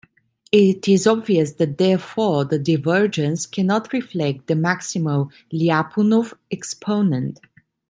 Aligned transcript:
It 0.51 0.87
is 0.87 1.05
obvious 1.05 1.51
that 1.53 1.77
therefore 1.77 2.43
the 2.43 2.57
divergence 2.57 3.45
cannot 3.45 3.93
reflect 3.93 4.47
the 4.47 4.55
maximal 4.55 5.29
Lyapunov 5.53 6.33
exponent. 6.51 7.39